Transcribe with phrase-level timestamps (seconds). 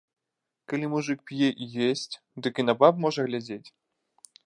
[0.71, 2.13] Калі мужык п'е і есць,
[2.47, 3.65] дык і на баб можа глядзець!